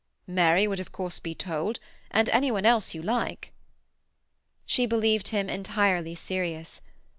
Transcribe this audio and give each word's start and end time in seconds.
"Mary 0.25 0.67
would 0.67 0.79
of 0.79 0.91
course 0.91 1.19
be 1.19 1.35
told, 1.35 1.79
and 2.09 2.27
any 2.29 2.49
one 2.49 2.65
else 2.65 2.95
you 2.95 3.03
like." 3.03 3.53
She 4.65 4.87
believed 4.87 5.27
him 5.27 5.47
entirely 5.47 6.15
serious. 6.15 6.81